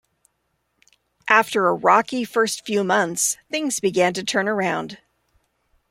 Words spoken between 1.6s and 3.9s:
a rocky first few months, things